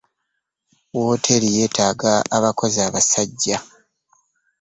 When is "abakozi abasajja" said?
2.37-3.57